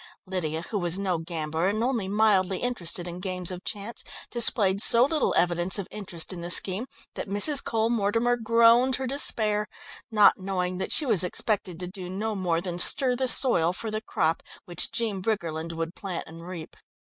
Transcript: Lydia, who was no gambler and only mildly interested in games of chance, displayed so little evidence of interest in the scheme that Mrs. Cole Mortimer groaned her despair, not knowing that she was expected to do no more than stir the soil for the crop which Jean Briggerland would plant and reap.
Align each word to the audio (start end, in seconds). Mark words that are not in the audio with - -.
Lydia, 0.25 0.63
who 0.71 0.79
was 0.79 0.97
no 0.97 1.19
gambler 1.19 1.67
and 1.69 1.83
only 1.83 2.07
mildly 2.07 2.57
interested 2.57 3.07
in 3.07 3.19
games 3.19 3.51
of 3.51 3.63
chance, 3.63 4.03
displayed 4.31 4.81
so 4.81 5.05
little 5.05 5.31
evidence 5.37 5.77
of 5.77 5.87
interest 5.91 6.33
in 6.33 6.41
the 6.41 6.49
scheme 6.49 6.87
that 7.13 7.27
Mrs. 7.29 7.63
Cole 7.63 7.91
Mortimer 7.91 8.35
groaned 8.35 8.95
her 8.95 9.05
despair, 9.05 9.67
not 10.09 10.39
knowing 10.39 10.79
that 10.79 10.91
she 10.91 11.05
was 11.05 11.23
expected 11.23 11.79
to 11.79 11.87
do 11.87 12.09
no 12.09 12.33
more 12.33 12.61
than 12.61 12.79
stir 12.79 13.15
the 13.15 13.27
soil 13.27 13.73
for 13.73 13.91
the 13.91 14.01
crop 14.01 14.41
which 14.65 14.91
Jean 14.91 15.21
Briggerland 15.21 15.73
would 15.73 15.93
plant 15.93 16.23
and 16.25 16.47
reap. 16.47 16.75